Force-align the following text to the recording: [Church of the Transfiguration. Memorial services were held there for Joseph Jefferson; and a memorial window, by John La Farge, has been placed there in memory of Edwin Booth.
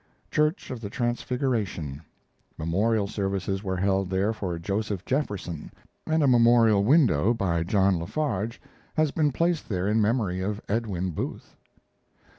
[Church 0.31 0.71
of 0.71 0.81
the 0.81 0.89
Transfiguration. 0.89 2.01
Memorial 2.57 3.05
services 3.07 3.63
were 3.63 3.77
held 3.77 4.09
there 4.09 4.33
for 4.33 4.57
Joseph 4.57 5.05
Jefferson; 5.05 5.71
and 6.07 6.23
a 6.23 6.27
memorial 6.27 6.83
window, 6.83 7.35
by 7.35 7.61
John 7.61 7.99
La 7.99 8.07
Farge, 8.07 8.59
has 8.95 9.11
been 9.11 9.31
placed 9.31 9.69
there 9.69 9.87
in 9.87 10.01
memory 10.01 10.41
of 10.41 10.59
Edwin 10.67 11.11
Booth. 11.11 11.55